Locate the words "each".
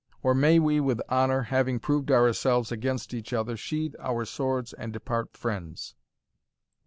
3.13-3.33